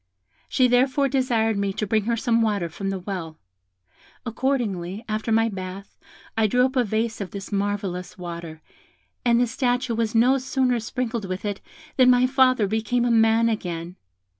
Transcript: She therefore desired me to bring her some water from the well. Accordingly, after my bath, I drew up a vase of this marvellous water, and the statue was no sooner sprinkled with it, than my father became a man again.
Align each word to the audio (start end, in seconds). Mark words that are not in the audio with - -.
She 0.49 0.67
therefore 0.67 1.07
desired 1.09 1.59
me 1.59 1.73
to 1.73 1.85
bring 1.85 2.05
her 2.05 2.17
some 2.17 2.41
water 2.41 2.69
from 2.69 2.89
the 2.89 2.97
well. 2.97 3.37
Accordingly, 4.25 5.05
after 5.07 5.31
my 5.31 5.47
bath, 5.47 5.95
I 6.35 6.47
drew 6.47 6.65
up 6.65 6.75
a 6.75 6.83
vase 6.83 7.21
of 7.21 7.29
this 7.29 7.51
marvellous 7.51 8.17
water, 8.17 8.63
and 9.23 9.39
the 9.39 9.45
statue 9.45 9.93
was 9.93 10.15
no 10.15 10.39
sooner 10.39 10.79
sprinkled 10.79 11.25
with 11.25 11.45
it, 11.45 11.61
than 11.97 12.09
my 12.09 12.25
father 12.25 12.65
became 12.65 13.05
a 13.05 13.11
man 13.11 13.47
again. 13.47 13.95